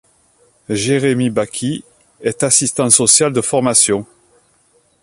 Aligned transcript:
Jérémy 0.69 1.29
Bacchi 1.29 1.83
est 2.21 2.41
assistant 2.41 2.89
social 2.89 3.31
de 3.31 3.41
formation. 3.41 4.07